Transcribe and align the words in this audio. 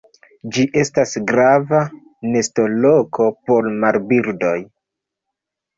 Ĝi 0.55 0.63
estas 0.83 1.13
grava 1.31 1.83
nestoloko 2.31 3.31
por 3.47 3.73
marbirdoj. 3.87 4.59